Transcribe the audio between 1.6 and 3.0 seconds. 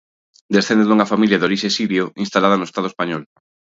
sirio instalada no Estado